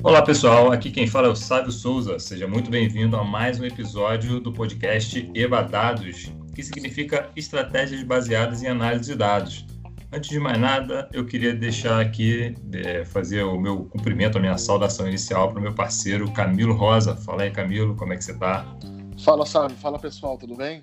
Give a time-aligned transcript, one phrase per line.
[0.00, 2.20] Olá pessoal, aqui quem fala é o Sávio Souza.
[2.20, 8.62] Seja muito bem-vindo a mais um episódio do podcast EBA Dados, que significa Estratégias Baseadas
[8.62, 9.66] em Análise de Dados.
[10.12, 14.56] Antes de mais nada, eu queria deixar aqui, é, fazer o meu cumprimento, a minha
[14.56, 17.16] saudação inicial para o meu parceiro Camilo Rosa.
[17.16, 18.64] Fala aí, Camilo, como é que você está?
[19.24, 19.76] Fala, Sávio.
[19.78, 20.80] Fala pessoal, tudo bem?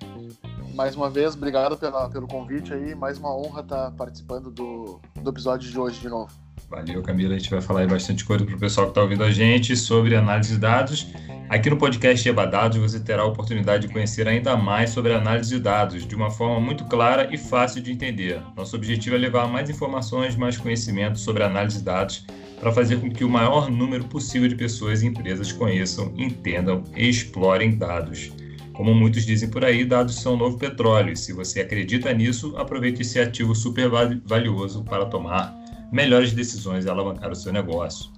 [0.74, 2.94] Mais uma vez, obrigado pela, pelo convite aí.
[2.94, 6.45] Mais uma honra estar participando do, do episódio de hoje de novo.
[6.68, 7.34] Valeu, Camila.
[7.34, 9.76] A gente vai falar aí bastante coisa para o pessoal que está ouvindo a gente
[9.76, 11.06] sobre análise de dados.
[11.48, 15.50] Aqui no podcast Eba Dados você terá a oportunidade de conhecer ainda mais sobre análise
[15.50, 18.42] de dados de uma forma muito clara e fácil de entender.
[18.56, 22.26] Nosso objetivo é levar mais informações, mais conhecimento sobre análise de dados
[22.58, 27.08] para fazer com que o maior número possível de pessoas e empresas conheçam, entendam e
[27.08, 28.32] explorem dados.
[28.72, 31.16] Como muitos dizem por aí, dados são o novo petróleo.
[31.16, 33.88] Se você acredita nisso, aproveite esse ativo super
[34.24, 38.10] valioso para tomar melhores decisões e alavancar o seu negócio.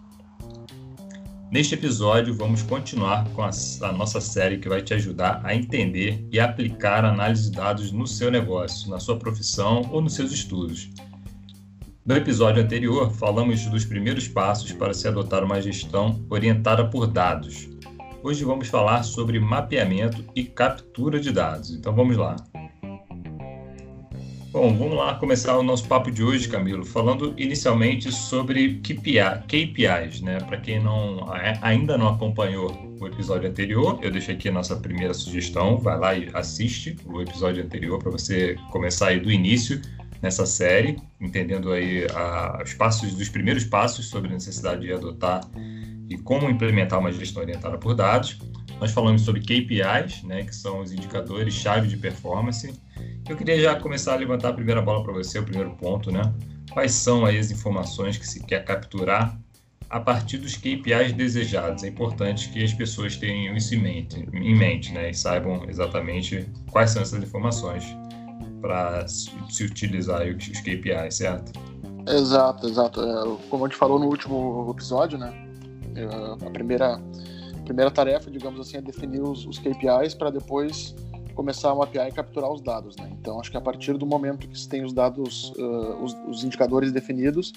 [1.50, 3.50] Neste episódio, vamos continuar com a,
[3.82, 8.06] a, nossa série que vai te ajudar a entender e aplicar análise de dados no
[8.06, 10.90] seu negócio, na sua profissão ou nos seus estudos.
[12.04, 17.68] No episódio anterior, falamos dos primeiros passos para se adotar uma gestão orientada por dados.
[18.22, 21.70] Hoje vamos falar sobre mapeamento e captura de dados.
[21.70, 22.36] Então vamos lá.
[24.50, 30.22] Bom, vamos lá começar o nosso papo de hoje, Camilo, falando inicialmente sobre KPI, KPIs,
[30.22, 30.38] né?
[30.40, 31.26] Para quem não
[31.60, 36.14] ainda não acompanhou o episódio anterior, eu deixei aqui a nossa primeira sugestão, vai lá
[36.14, 39.82] e assiste o episódio anterior para você começar aí do início
[40.22, 45.42] nessa série, entendendo aí a, os passos dos primeiros passos sobre a necessidade de adotar
[46.08, 48.38] e como implementar uma gestão orientada por dados.
[48.80, 52.72] Nós falamos sobre KPIs, né, que são os indicadores chave de performance
[53.28, 56.22] eu queria já começar a levantar a primeira bola para você, o primeiro ponto, né?
[56.72, 59.38] Quais são aí as informações que se quer capturar
[59.90, 61.82] a partir dos KPIs desejados?
[61.82, 65.10] É importante que as pessoas tenham isso em mente, em mente né?
[65.10, 67.84] E saibam exatamente quais são essas informações
[68.60, 71.52] para se utilizar os KPIs, certo?
[72.08, 73.02] Exato, exato.
[73.02, 75.32] É, como a gente falou no último episódio, né?
[75.94, 80.94] É, a primeira, a primeira tarefa, digamos assim, é definir os, os KPIs para depois
[81.38, 82.96] começar a mapear e capturar os dados.
[82.96, 83.08] Né?
[83.12, 86.42] Então, acho que a partir do momento que se tem os dados, uh, os, os,
[86.42, 87.52] indicadores definidos,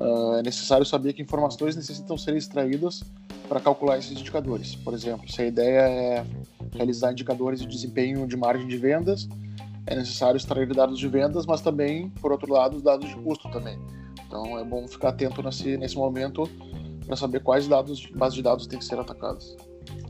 [0.00, 3.04] uh, é necessário saber que informações necessitam ser extraídas
[3.48, 4.74] para calcular esses indicadores.
[4.74, 6.26] Por exemplo, se a ideia é
[6.72, 9.28] realizar indicadores de desempenho de margem de vendas,
[9.86, 13.48] é necessário extrair dados de vendas, mas também, por outro lado, os dados de custo
[13.52, 13.78] também.
[14.26, 16.50] Então, é bom ficar atento nesse, nesse momento
[17.06, 19.56] para saber quais dados, bases de dados têm que ser atacadas.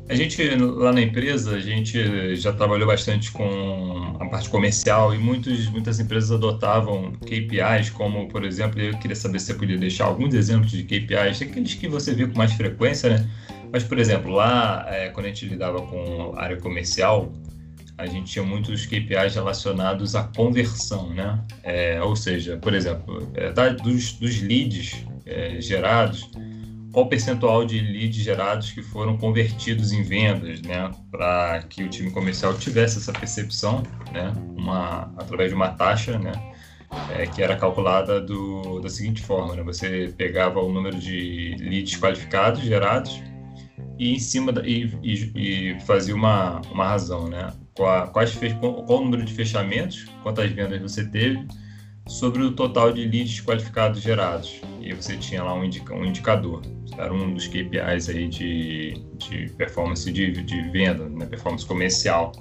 [0.07, 5.19] A gente, lá na empresa, a gente já trabalhou bastante com a parte comercial e
[5.19, 10.05] muitos, muitas empresas adotavam KPIs, como, por exemplo, eu queria saber se você podia deixar
[10.05, 13.31] alguns exemplos de KPIs, aqueles que você viu com mais frequência, né?
[13.73, 17.33] Mas, por exemplo, lá, é, quando a gente lidava com área comercial,
[17.97, 21.41] a gente tinha muitos KPIs relacionados à conversão, né?
[21.63, 26.29] É, ou seja, por exemplo, é, dos, dos leads é, gerados,
[26.95, 32.09] qual percentual de leads gerados que foram convertidos em vendas, né, para que o time
[32.13, 33.83] comercial tivesse essa percepção,
[34.13, 36.33] né, uma, através de uma taxa, né,
[37.11, 41.97] é, que era calculada do, da seguinte forma, né, você pegava o número de leads
[41.99, 43.21] qualificados gerados
[43.99, 45.33] e em cima da, e, e,
[45.75, 50.81] e fazia uma, uma razão, né, quais, qual, qual o número de fechamentos, quantas vendas
[50.81, 51.45] você teve,
[52.07, 54.61] sobre o total de leads qualificados gerados.
[54.81, 56.63] E você tinha lá um, indica, um indicador.
[56.97, 62.33] Era um dos KPIs aí de, de performance de, de venda, né, performance comercial.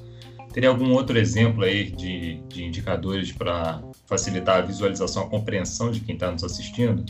[0.51, 5.99] Teria algum outro exemplo aí de, de indicadores para facilitar a visualização, a compreensão de
[6.01, 7.03] quem está nos assistindo?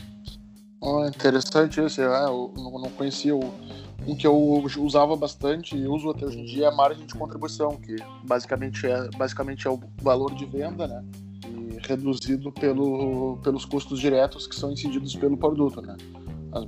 [0.80, 2.00] Oh, interessante isso.
[2.00, 3.52] É, eu não conhecia o,
[4.06, 7.14] um que eu usava bastante e uso até hoje em dia é a margem de
[7.14, 11.04] contribuição, que basicamente é, basicamente é o valor de venda, né?
[11.86, 15.96] Reduzido pelo, pelos custos diretos que são incididos pelo produto, né?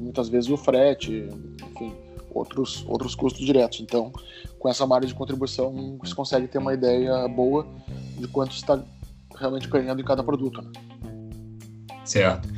[0.01, 1.29] Muitas vezes o frete,
[1.71, 1.93] enfim,
[2.31, 3.81] outros, outros custos diretos.
[3.81, 4.13] Então,
[4.59, 7.67] com essa margem de contribuição, se consegue ter uma ideia boa
[8.19, 8.83] de quanto está
[9.37, 10.61] realmente ganhando em cada produto.
[10.61, 10.71] Né?
[12.05, 12.49] Certo.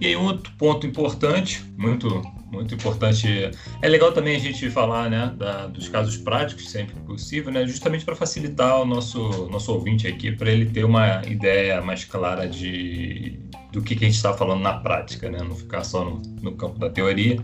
[0.00, 2.22] E aí, outro ponto importante, muito
[2.54, 3.50] muito importante.
[3.82, 7.66] É legal também a gente falar né, da, dos casos práticos, sempre que possível, né,
[7.66, 12.48] justamente para facilitar o nosso, nosso ouvinte aqui, para ele ter uma ideia mais clara
[12.48, 13.38] de,
[13.72, 16.52] do que, que a gente está falando na prática, né, não ficar só no, no
[16.52, 17.38] campo da teoria.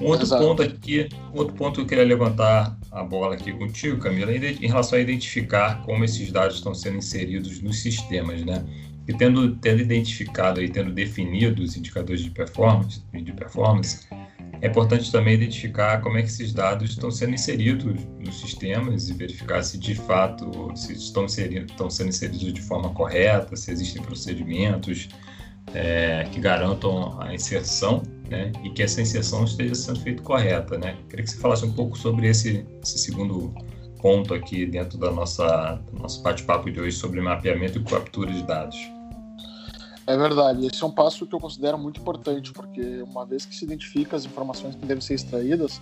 [0.00, 0.42] Um outro Exato.
[0.42, 4.66] ponto aqui, outro ponto que eu queria levantar a bola aqui contigo, Camila, é em
[4.66, 8.64] relação a identificar como esses dados estão sendo inseridos nos sistemas, né?
[9.06, 14.06] E tendo, tendo identificado e tendo definido os indicadores de performance, de performance
[14.62, 19.12] É importante também identificar como é que esses dados estão sendo inseridos nos sistemas e
[19.12, 24.00] verificar se de fato se estão, inserindo, estão sendo inseridos de forma correta, se existem
[24.02, 25.08] procedimentos
[25.74, 30.78] é, que garantam a inserção né, e que essa inserção esteja sendo feita correta.
[30.78, 30.96] Né?
[31.10, 33.52] Queria que você falasse um pouco sobre esse, esse segundo
[34.00, 38.44] ponto aqui dentro da nossa do nosso bate-papo de hoje sobre mapeamento e captura de
[38.44, 38.78] dados.
[40.06, 43.54] É verdade, esse é um passo que eu considero muito importante, porque uma vez que
[43.54, 45.80] se identifica as informações que devem ser extraídas,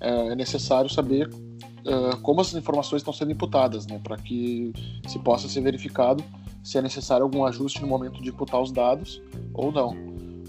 [0.00, 4.72] é, é necessário saber uh, como essas informações estão sendo imputadas, né, para que
[5.08, 6.22] se possa ser verificado
[6.66, 9.22] se é necessário algum ajuste no momento de imputar os dados
[9.54, 9.96] ou não.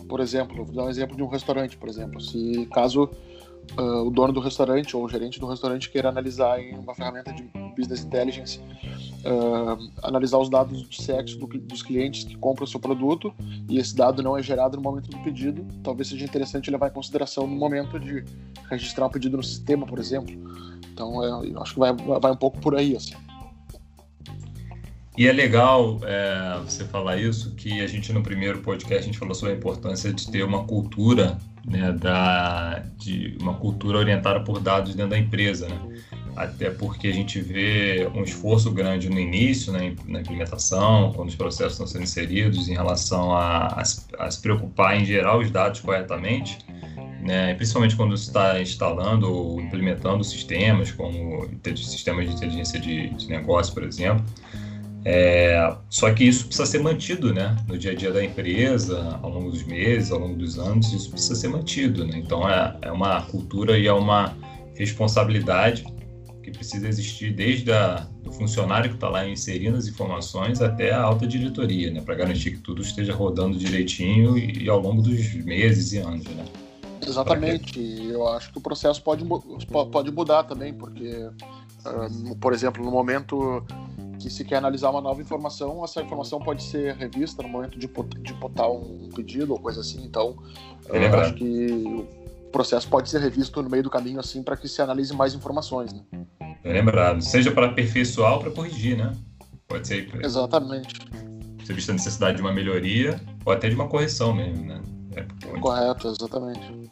[0.10, 3.08] Por exemplo, vou dar um exemplo de um restaurante, por exemplo, se caso
[3.78, 7.34] uh, o dono do restaurante ou o gerente do restaurante queira analisar em uma ferramenta
[7.34, 7.44] de
[7.76, 8.60] business intelligence,
[9.26, 13.34] uh, analisar os dados de sexo do, dos clientes que compram o seu produto
[13.70, 16.94] e esse dado não é gerado no momento do pedido, talvez seja interessante levar em
[16.94, 18.24] consideração no momento de
[18.70, 20.36] registrar um pedido no sistema, por exemplo.
[20.92, 23.14] Então, é, eu acho que vai, vai um pouco por aí, assim.
[25.18, 29.18] E é legal é, você falar isso, que a gente no primeiro podcast a gente
[29.18, 34.60] falou sobre a importância de ter uma cultura, né, da, de uma cultura orientada por
[34.60, 36.02] dados dentro da empresa, né?
[36.36, 41.36] Até porque a gente vê um esforço grande no início, né, na implementação, quando os
[41.36, 43.82] processos estão sendo inseridos, em relação a, a,
[44.20, 46.60] a se preocupar em gerar os dados corretamente,
[47.22, 53.28] né, principalmente quando você está instalando ou implementando sistemas, como sistemas de inteligência de, de
[53.28, 54.24] negócio, por exemplo.
[55.10, 57.56] É, só que isso precisa ser mantido, né?
[57.66, 61.10] No dia a dia da empresa, ao longo dos meses, ao longo dos anos, isso
[61.10, 62.18] precisa ser mantido, né?
[62.18, 64.36] Então é, é uma cultura e é uma
[64.76, 65.86] responsabilidade
[66.44, 71.04] que precisa existir desde a, do funcionário que está lá inserindo as informações até a
[71.04, 72.02] alta diretoria, né?
[72.02, 76.26] Para garantir que tudo esteja rodando direitinho e, e, ao longo dos meses e anos,
[76.26, 76.44] né?
[77.08, 77.80] Exatamente.
[78.12, 79.24] Eu acho que o processo pode,
[79.90, 81.30] pode mudar também, porque,
[81.86, 83.66] uh, por exemplo, no momento
[84.20, 87.88] que se quer analisar uma nova informação, essa informação pode ser revista no momento de,
[88.22, 90.04] de botar um pedido ou coisa assim.
[90.04, 90.38] Então,
[90.90, 91.68] é eu acho que
[92.46, 95.34] o processo pode ser revisto no meio do caminho assim para que se analise mais
[95.34, 95.94] informações.
[95.94, 96.02] Né?
[96.64, 99.14] É lembrado, seja para aperfeiçoar ou para corrigir, né?
[99.68, 100.10] Pode ser.
[100.24, 100.96] Exatamente.
[101.66, 104.82] Ser vista a necessidade de uma melhoria ou até de uma correção mesmo, né?
[105.16, 106.92] É, Correto, exatamente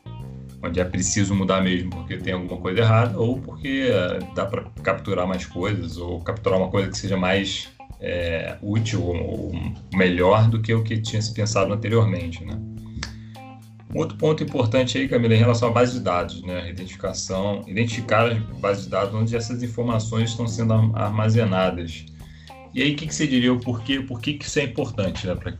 [0.66, 4.64] onde é preciso mudar mesmo porque tem alguma coisa errada ou porque uh, dá para
[4.84, 7.70] capturar mais coisas ou capturar uma coisa que seja mais
[8.00, 9.52] é, útil ou,
[9.94, 12.60] melhor do que o que tinha se pensado anteriormente, né?
[13.94, 16.70] Outro ponto importante aí, Camila, em relação à base de dados, né?
[16.70, 22.06] Identificação, identificar as bases de dados onde essas informações estão sendo armazenadas.
[22.74, 25.26] E aí, o que, que você diria o porquê, por que, que isso é importante,
[25.26, 25.34] né?
[25.34, 25.54] Para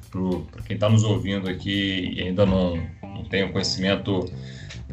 [0.64, 4.30] quem está nos ouvindo aqui e ainda não, não tem o conhecimento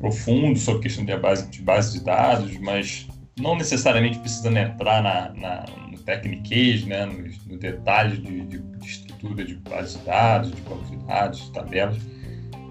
[0.02, 3.06] profundo sobre questão de base de, base de dados, mas
[3.38, 9.44] não necessariamente precisando entrar na, na, no techniquez, né, no, detalhe de, de, de, estrutura
[9.44, 11.96] de base de dados, de banco de dados, de tabelas.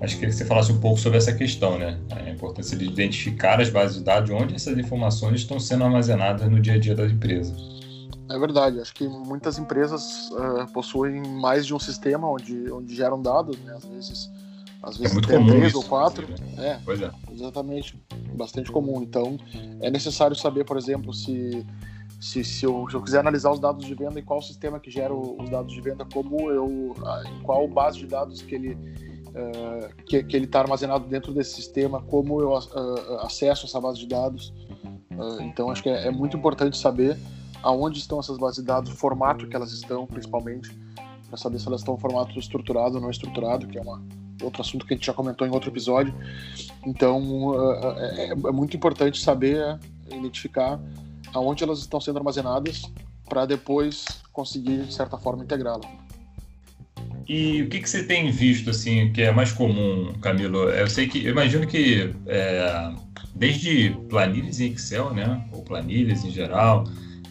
[0.02, 1.98] Mas queria que você falasse um pouco sobre essa questão, né?
[2.10, 6.60] A importância de identificar as bases de dados, onde essas informações estão sendo armazenadas no
[6.60, 7.56] dia a dia da empresa.
[8.30, 13.22] É verdade, acho que muitas empresas uh, possuem mais de um sistema onde, onde geram
[13.22, 13.74] dados, né?
[13.76, 14.30] Às vezes
[14.84, 16.28] às vezes é muito comum três isso, ou quatro.
[16.28, 16.36] Né?
[16.58, 17.12] É, pois é.
[17.32, 18.02] Exatamente.
[18.34, 19.02] Bastante comum.
[19.02, 19.38] Então,
[19.80, 21.66] é necessário saber, por exemplo, se,
[22.20, 24.90] se, se, eu, se eu quiser analisar os dados de venda, em qual sistema que
[24.90, 26.96] gera os dados de venda, como eu.
[27.28, 28.78] em qual base de dados que ele.
[29.32, 34.00] Uh, que, que ele está armazenado dentro desse sistema, como eu uh, acesso essa base
[34.00, 34.54] de dados.
[35.12, 37.18] Uh, então, acho que é, é muito importante saber
[37.64, 40.78] aonde estão essas bases de dados, o formato que elas estão, principalmente,
[41.30, 44.04] para saber se elas estão em formato estruturado ou não estruturado, que é uma,
[44.42, 46.14] outro assunto que a gente já comentou em outro episódio.
[46.86, 47.54] Então,
[47.98, 49.80] é, é, é muito importante saber
[50.10, 50.80] identificar
[51.34, 52.92] aonde elas estão sendo armazenadas
[53.28, 55.88] para depois conseguir, de certa forma, integrá-las.
[57.28, 60.70] E o que, que você tem visto assim que é mais comum, Camilo?
[60.70, 62.92] Eu sei que eu imagino que é,
[63.36, 66.84] desde planilhas em Excel, né, ou planilhas em geral,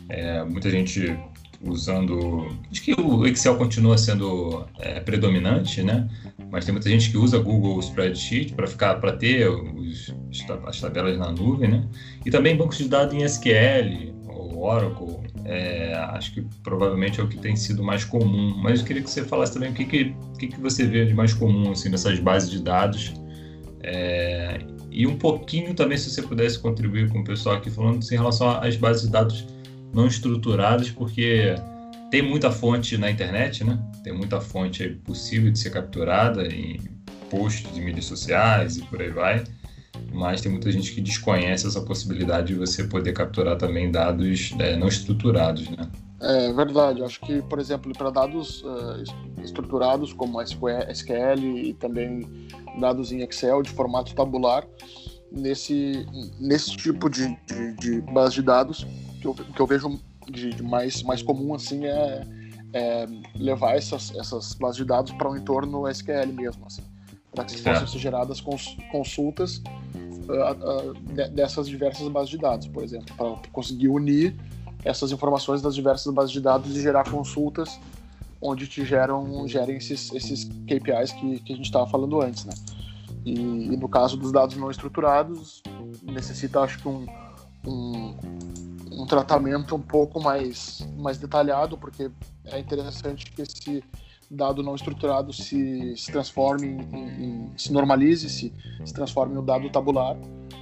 [0.08, 1.14] é, muita gente
[1.62, 2.48] usando.
[2.70, 6.08] Acho que o Excel continua sendo é, predominante, né?
[6.50, 10.14] Mas tem muita gente que usa Google Spreadsheet para ficar para ter os,
[10.66, 11.88] as tabelas na nuvem, né?
[12.24, 15.18] E também bancos de dados em SQL ou Oracle.
[15.44, 18.54] É, acho que provavelmente é o que tem sido mais comum.
[18.56, 21.34] Mas eu queria que você falasse também o que, que, que, você vê de mais
[21.34, 23.12] comum assim, nessas bases de dados.
[23.82, 24.58] É,
[24.90, 28.18] e um pouquinho também, se você pudesse contribuir com o pessoal aqui falando assim, em
[28.18, 29.46] relação às bases de dados
[29.92, 31.54] não estruturadas, porque
[32.10, 33.78] tem muita fonte na internet, né?
[34.02, 36.80] Tem muita fonte possível de ser capturada em
[37.30, 39.44] posts de mídias sociais e por aí vai.
[40.12, 44.76] mas tem muita gente que desconhece essa possibilidade de você poder capturar também dados é,
[44.76, 45.88] não estruturados, né?
[46.20, 47.02] É verdade.
[47.02, 49.02] Acho que, por exemplo, para dados uh,
[49.42, 54.66] estruturados como SQL e também dados em Excel de formato tabular,
[55.32, 56.06] nesse,
[56.38, 58.86] nesse tipo de, de, de base de dados,
[59.20, 62.26] que eu, que eu vejo de, de mais, mais comum assim é,
[62.72, 66.82] é, levar essas, essas bases de dados para um entorno SQL mesmo, assim,
[67.34, 69.62] para que possam ser geradas cons, consultas
[70.28, 70.94] uh, uh,
[71.30, 74.36] dessas diversas bases de dados, por exemplo, para conseguir unir
[74.84, 77.78] essas informações das diversas bases de dados e gerar consultas
[78.40, 82.54] onde te geram gerem esses, esses KPIs que, que a gente estava falando antes, né?
[83.24, 85.62] E, e, no caso dos dados não estruturados,
[86.02, 87.06] necessita, acho que, um,
[87.66, 88.16] um,
[88.90, 92.10] um, tratamento um pouco mais, mais detalhado, porque
[92.46, 93.84] é interessante que esse
[94.30, 98.52] dado não estruturado se, se transforme em, em se normalize, se,
[98.84, 100.16] se transforme em um dado tabular,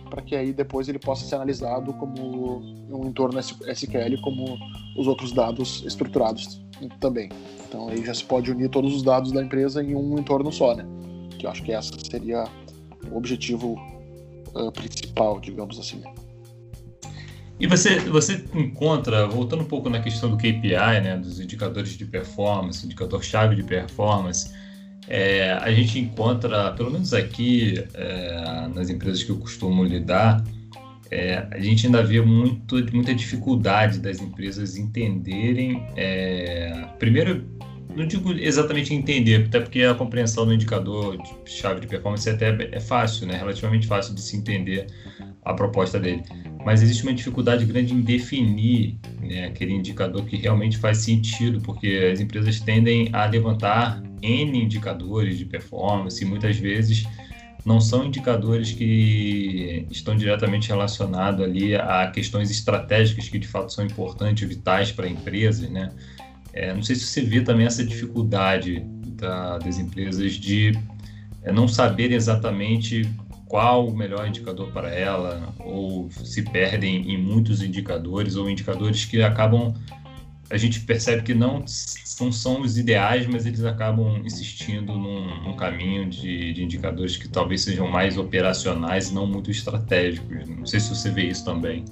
[0.08, 4.58] para que aí depois ele possa ser analisado como um entorno SQL, como
[4.97, 6.61] os outros dados estruturados
[6.99, 7.28] também.
[7.68, 10.75] Então aí já se pode unir todos os dados da empresa em um entorno só,
[10.75, 10.87] né?
[11.38, 12.44] Que eu acho que essa seria
[13.11, 13.75] o objetivo
[14.54, 16.02] uh, principal, digamos assim.
[17.60, 22.04] E você, você encontra, voltando um pouco na questão do KPI, né, dos indicadores de
[22.04, 24.52] performance, indicador-chave de performance,
[25.08, 30.44] é, a gente encontra, pelo menos aqui é, nas empresas que eu costumo lidar,
[31.10, 37.44] é, a gente ainda vê muito, muita dificuldade das empresas entenderem, é, primeiro,
[37.98, 42.32] não digo exatamente entender, até porque a compreensão do indicador de chave de performance é
[42.32, 44.86] até é fácil, né, relativamente fácil de se entender
[45.44, 46.22] a proposta dele,
[46.64, 52.10] mas existe uma dificuldade grande em definir né, aquele indicador que realmente faz sentido, porque
[52.12, 57.06] as empresas tendem a levantar N indicadores de performance e muitas vezes
[57.64, 63.84] não são indicadores que estão diretamente relacionados ali a questões estratégicas que de fato são
[63.84, 65.90] importantes, vitais para a empresa, né?
[66.58, 68.84] É, não sei se você vê também essa dificuldade
[69.16, 70.72] da, das empresas de
[71.44, 73.08] é, não saber exatamente
[73.46, 79.22] qual o melhor indicador para ela, ou se perdem em muitos indicadores, ou indicadores que
[79.22, 79.72] acabam
[80.50, 81.64] a gente percebe que não,
[82.20, 87.28] não são os ideais, mas eles acabam insistindo num, num caminho de, de, indicadores que
[87.28, 90.48] talvez sejam mais operacionais e não muito estratégicos.
[90.48, 91.84] Não sei se você vê isso também.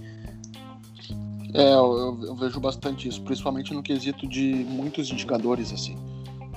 [1.57, 5.97] É, eu, eu vejo bastante isso, principalmente no quesito de muitos indicadores, assim.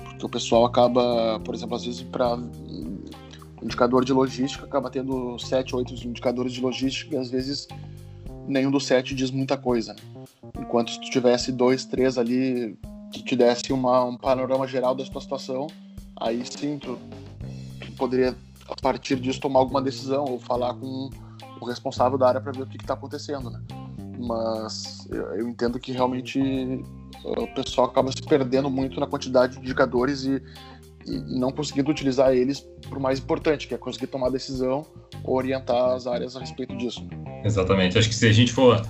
[0.04, 2.38] Porque o pessoal acaba, por exemplo, às vezes para
[3.62, 7.66] indicador de logística, acaba tendo sete, oito indicadores de logística e às vezes
[8.46, 9.94] nenhum dos sete diz muita coisa.
[9.94, 10.00] Né?
[10.58, 12.78] Enquanto se tu tivesse dois, três ali
[13.10, 15.66] que te desse uma, um panorama geral da tua situação,
[16.16, 16.98] aí sim tu,
[17.80, 18.36] tu poderia,
[18.68, 21.08] a partir disso, tomar alguma decisão ou falar com
[21.58, 23.60] o responsável da área para ver o que está acontecendo, né?
[24.20, 26.40] Mas eu, entendo que realmente
[27.24, 30.42] o pessoal acaba se perdendo muito na quantidade de indicadores e,
[31.06, 34.86] e não conseguindo utilizar eles para o mais importante, que é conseguir tomar decisão
[35.24, 37.06] ou orientar as áreas a respeito disso.
[37.44, 37.98] Exatamente.
[37.98, 38.86] Acho que se a gente for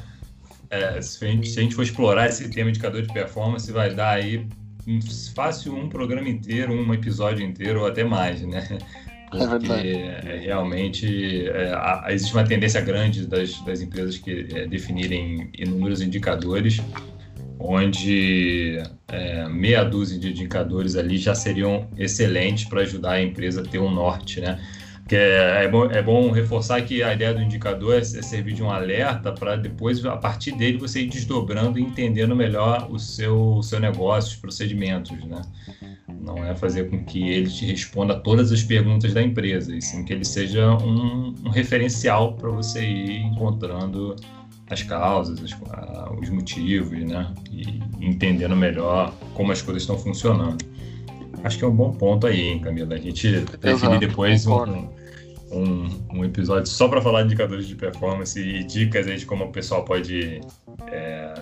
[0.70, 3.92] é, se, a gente, se, a gente, for explorar esse tema indicador de performance, vai
[3.92, 4.46] dar aí
[4.86, 5.00] um,
[5.34, 8.78] fácil um programa inteiro, um episódio inteiro ou até mais, né?
[9.32, 11.72] É Porque é realmente é,
[12.12, 16.80] existe uma tendência grande das, das empresas que é, definirem inúmeros indicadores,
[17.58, 23.64] onde é, meia dúzia de indicadores ali já seriam excelentes para ajudar a empresa a
[23.64, 24.58] ter um norte, né?
[25.10, 28.54] Que é, é, bom, é bom reforçar que a ideia do indicador é, é servir
[28.54, 32.96] de um alerta para depois, a partir dele, você ir desdobrando e entendendo melhor o
[32.96, 35.42] seu, o seu negócio, os procedimentos, né?
[36.06, 40.04] Não é fazer com que ele te responda todas as perguntas da empresa, e sim
[40.04, 44.14] que ele seja um, um referencial para você ir encontrando
[44.70, 45.56] as causas, os,
[46.20, 47.34] os motivos, né?
[47.50, 50.64] E entendendo melhor como as coisas estão funcionando.
[51.42, 52.94] Acho que é um bom ponto aí, hein, Camila?
[52.94, 54.99] A gente definir depois um,
[55.50, 59.44] um, um episódio só para falar de indicadores de performance e dicas aí de como
[59.44, 60.40] o pessoal pode
[60.86, 61.34] é,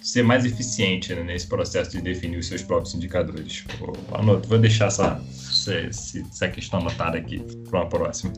[0.00, 3.64] ser mais eficiente né, nesse processo de definir os seus próprios indicadores.
[3.78, 8.32] Vou, anoto, vou deixar essa, essa, essa questão anotada aqui para uma próxima.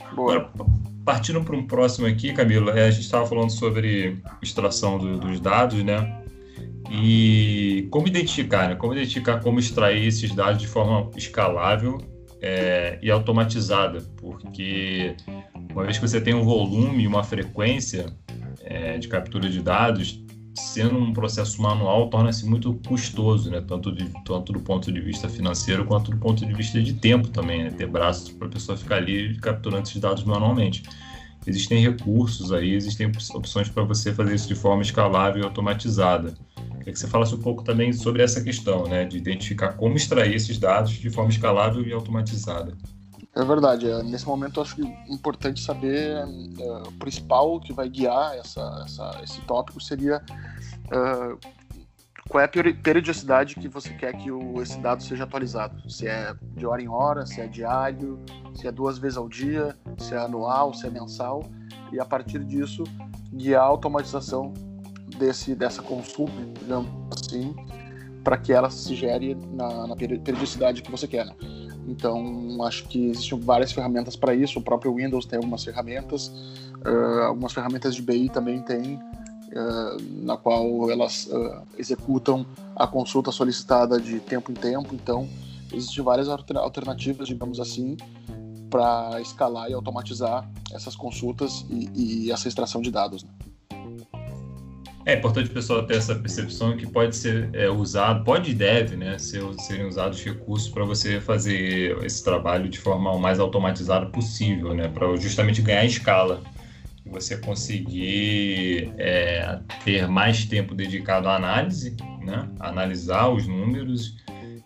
[0.00, 0.50] Agora,
[1.04, 5.40] partindo para um próximo aqui, Camilo, é, a gente estava falando sobre extração do, dos
[5.40, 6.22] dados, né?
[6.90, 8.74] E como identificar, né?
[8.76, 11.98] Como identificar como extrair esses dados de forma escalável
[12.46, 15.16] é, e automatizada, porque
[15.72, 18.14] uma vez que você tem um volume e uma frequência
[18.62, 20.22] é, de captura de dados,
[20.54, 23.62] sendo um processo manual, torna-se muito custoso, né?
[23.66, 27.28] Tanto, de, tanto do ponto de vista financeiro quanto do ponto de vista de tempo
[27.28, 27.70] também, né?
[27.70, 30.82] Ter braços para a pessoa ficar ali capturando esses dados manualmente.
[31.46, 36.34] Existem recursos aí, existem opções para você fazer isso de forma escalável e automatizada.
[36.84, 39.06] Queria que você falasse um pouco também sobre essa questão, né?
[39.06, 42.76] De identificar como extrair esses dados de forma escalável e automatizada.
[43.34, 43.90] É verdade.
[43.90, 46.24] É, nesse momento, acho é importante saber é,
[46.86, 50.22] o principal que vai guiar essa, essa, esse tópico seria
[52.28, 55.90] qual é a periodicidade que você quer que o, esse dado seja atualizado.
[55.90, 58.22] Se é de hora em hora, se é diário,
[58.54, 61.42] se é duas vezes ao dia, se é anual, se é mensal.
[61.90, 62.84] E a partir disso,
[63.32, 64.52] guiar a automatização
[65.18, 67.54] desse, dessa consulta, digamos assim,
[68.22, 71.26] para que ela se gere na, na periodicidade que você quer.
[71.26, 71.34] Né?
[71.86, 74.58] Então, acho que existem várias ferramentas para isso.
[74.58, 80.36] O próprio Windows tem algumas ferramentas, uh, algumas ferramentas de BI também tem, uh, na
[80.36, 84.94] qual elas uh, executam a consulta solicitada de tempo em tempo.
[84.94, 85.28] Então,
[85.72, 87.96] existem várias alternativas, digamos assim,
[88.70, 93.22] para escalar e automatizar essas consultas e, e essa extração de dados.
[93.22, 93.30] Né?
[95.06, 98.96] É importante o pessoal ter essa percepção que pode ser é, usado, pode e deve,
[98.96, 104.06] né, ser, serem usados recursos para você fazer esse trabalho de forma o mais automatizada
[104.06, 106.42] possível, né, para justamente ganhar escala.
[107.04, 114.16] E você conseguir é, ter mais tempo dedicado à análise, né, analisar os números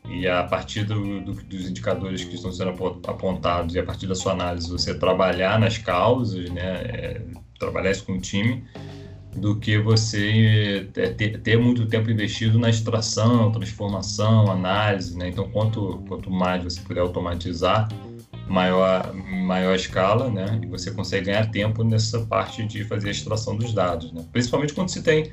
[0.09, 2.71] e a partir do, do, dos indicadores que estão sendo
[3.09, 7.21] apontados e a partir da sua análise você trabalhar nas causas, né, é,
[7.59, 8.65] trabalhar isso com o time
[9.41, 15.29] do que você é, ter, muito tempo investido na extração, transformação, análise, né?
[15.29, 17.89] Então, quanto, quanto mais você puder automatizar,
[18.49, 20.61] maior, maior escala, né?
[20.63, 24.25] E você consegue ganhar tempo nessa parte de fazer a extração dos dados, né?
[24.33, 25.31] Principalmente quando se tem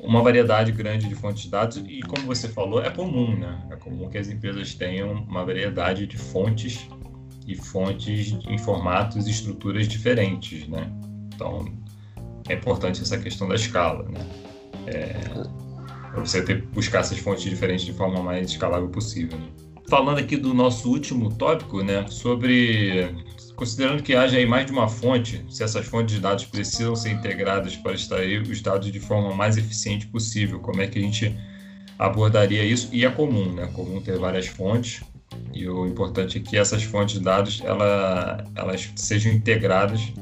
[0.00, 3.58] uma variedade grande de fontes de dados e, como você falou, é comum, né?
[3.70, 6.86] É comum que as empresas tenham uma variedade de fontes
[7.46, 10.90] e fontes em formatos e estruturas diferentes, né?
[11.34, 11.64] Então,
[12.48, 14.26] é importante essa questão da escala, né?
[14.86, 15.20] É,
[16.20, 19.38] você ter buscar essas fontes diferentes de forma mais escalável possível.
[19.38, 19.48] Né?
[19.88, 23.14] Falando aqui do nosso último tópico, né, sobre
[23.54, 27.10] considerando que haja aí mais de uma fonte, se essas fontes de dados precisam ser
[27.10, 31.34] integradas para extrair os dados de forma mais eficiente possível, como é que a gente
[31.98, 32.88] abordaria isso?
[32.92, 33.64] E é comum, né?
[33.64, 35.02] É comum ter várias fontes
[35.54, 40.12] e o importante é que essas fontes de dados ela, elas sejam integradas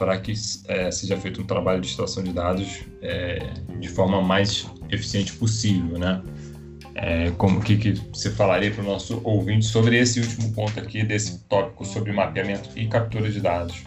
[0.00, 0.32] para que
[0.66, 5.98] é, seja feito um trabalho de extração de dados é, de forma mais eficiente possível,
[5.98, 6.22] né?
[6.94, 11.04] É, como que, que você falaria para o nosso ouvinte sobre esse último ponto aqui
[11.04, 13.84] desse tópico sobre mapeamento e captura de dados?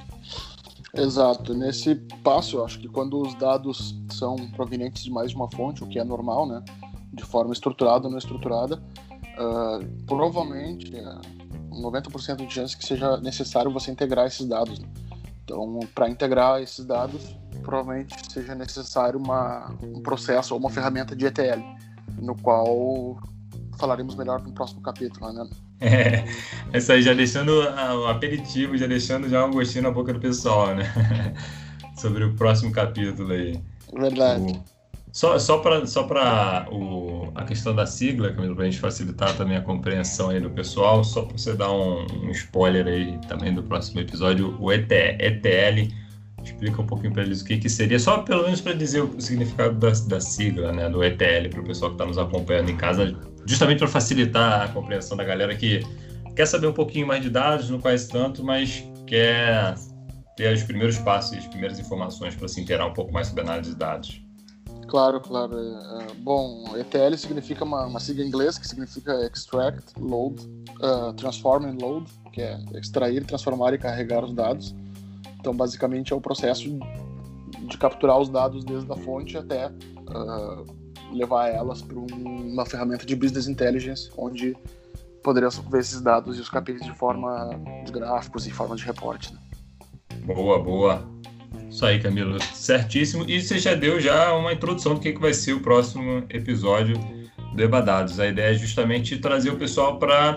[0.96, 1.56] Exato.
[1.56, 5.84] Nesse passo, eu acho que quando os dados são provenientes de mais de uma fonte,
[5.84, 6.64] o que é normal, né,
[7.12, 13.72] de forma estruturada ou não estruturada, uh, provavelmente uh, 90% de chance que seja necessário
[13.72, 14.78] você integrar esses dados.
[14.78, 14.88] Né?
[15.44, 21.26] Então, para integrar esses dados, provavelmente seja necessário uma, um processo ou uma ferramenta de
[21.26, 21.62] ETL,
[22.22, 23.18] no qual
[23.78, 25.48] falaremos melhor no próximo capítulo, né?
[25.86, 26.24] É,
[26.72, 30.74] essa aí já deixando o aperitivo, já deixando já um gostinho na boca do pessoal,
[30.74, 30.86] né?
[32.00, 33.60] Sobre o próximo capítulo aí.
[33.94, 34.54] Verdade.
[34.54, 34.73] O...
[35.14, 36.08] Só, só para só
[37.36, 41.04] a questão da sigla, Camilo, para a gente facilitar também a compreensão aí do pessoal,
[41.04, 45.94] só para você dar um, um, spoiler aí também do próximo episódio, o ET, ETL,
[46.44, 49.22] explica um pouquinho para eles o que, que seria, só pelo menos para dizer o
[49.22, 52.76] significado da, da sigla, né, do ETL, para o pessoal que está nos acompanhando em
[52.76, 55.82] casa, justamente para facilitar a compreensão da galera que
[56.36, 59.76] quer saber um pouquinho mais de dados, não conhece tanto, mas quer
[60.36, 63.70] ter os primeiros passos, as primeiras informações para se inteirar um pouco mais sobre análise
[63.70, 64.24] de dados.
[64.94, 65.58] Claro, claro.
[65.58, 70.48] É, bom, ETL significa uma, uma sigla em inglês que significa Extract, Load,
[70.84, 74.76] uh, Transform and Load, que é extrair, transformar e carregar os dados.
[75.40, 76.70] Então, basicamente, é o processo
[77.68, 83.04] de capturar os dados desde a fonte até uh, levar elas para um, uma ferramenta
[83.04, 84.56] de business intelligence, onde
[85.24, 87.50] poderia ver esses dados e os KPIs de forma
[87.84, 89.34] de gráficos e forma de reporte.
[89.34, 89.40] Né?
[90.28, 91.13] Boa, boa.
[91.74, 93.26] Isso aí, Camilo, certíssimo.
[93.28, 96.96] E você já deu já uma introdução do que, que vai ser o próximo episódio
[97.56, 98.20] do Ebadados.
[98.20, 100.36] A ideia é justamente trazer o pessoal para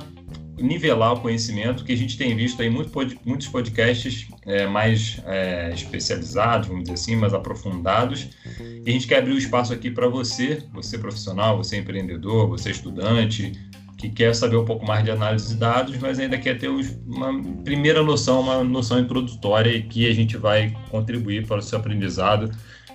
[0.57, 2.91] nivelar o conhecimento, que a gente tem visto aí muito,
[3.23, 8.31] muitos podcasts é, mais é, especializados, vamos dizer assim, mais aprofundados.
[8.59, 12.71] E a gente quer abrir o espaço aqui para você, você profissional, você empreendedor, você
[12.71, 13.53] estudante,
[13.97, 17.43] que quer saber um pouco mais de análise de dados, mas ainda quer ter uma
[17.65, 22.51] primeira noção, uma noção introdutória e que a gente vai contribuir para o seu aprendizado,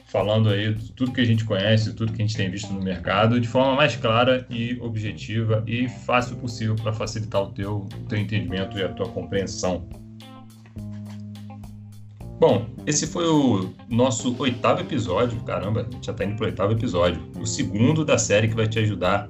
[0.05, 3.39] falando aí tudo que a gente conhece, tudo que a gente tem visto no mercado,
[3.39, 8.77] de forma mais clara e objetiva e fácil possível para facilitar o teu, teu entendimento
[8.77, 9.87] e a tua compreensão.
[12.39, 15.39] Bom, esse foi o nosso oitavo episódio.
[15.43, 17.21] Caramba, já está indo para o oitavo episódio.
[17.39, 19.29] O segundo da série que vai te ajudar